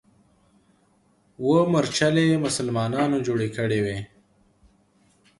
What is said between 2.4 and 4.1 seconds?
مسلمانانو جوړې کړې وې.